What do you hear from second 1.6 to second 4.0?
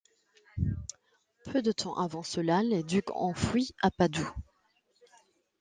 de temps avant cela, les ducs ont fui à